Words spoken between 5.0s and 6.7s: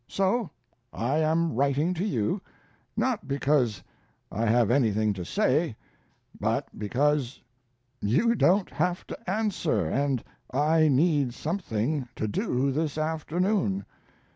to say, but